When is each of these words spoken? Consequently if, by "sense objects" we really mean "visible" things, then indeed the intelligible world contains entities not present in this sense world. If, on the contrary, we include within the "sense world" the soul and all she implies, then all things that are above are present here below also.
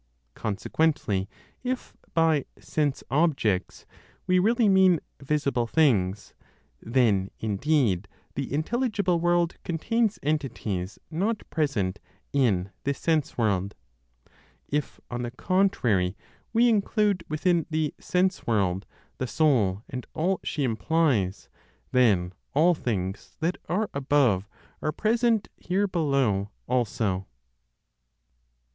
Consequently 0.33 1.29
if, 1.63 1.95
by 2.15 2.43
"sense 2.57 3.03
objects" 3.11 3.85
we 4.25 4.39
really 4.39 4.67
mean 4.67 4.99
"visible" 5.21 5.67
things, 5.67 6.33
then 6.81 7.29
indeed 7.39 8.07
the 8.33 8.51
intelligible 8.51 9.19
world 9.19 9.57
contains 9.63 10.17
entities 10.23 10.97
not 11.11 11.47
present 11.51 11.99
in 12.33 12.71
this 12.83 12.97
sense 12.97 13.37
world. 13.37 13.75
If, 14.67 14.99
on 15.11 15.21
the 15.21 15.29
contrary, 15.29 16.17
we 16.51 16.67
include 16.67 17.23
within 17.29 17.67
the 17.69 17.93
"sense 17.99 18.47
world" 18.47 18.87
the 19.19 19.27
soul 19.27 19.83
and 19.87 20.07
all 20.15 20.39
she 20.43 20.63
implies, 20.63 21.47
then 21.91 22.33
all 22.55 22.73
things 22.73 23.37
that 23.39 23.59
are 23.69 23.87
above 23.93 24.49
are 24.81 24.91
present 24.91 25.47
here 25.57 25.85
below 25.87 26.49
also. 26.65 27.27